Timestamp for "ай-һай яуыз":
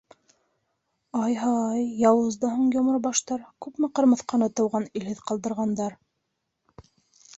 1.23-2.39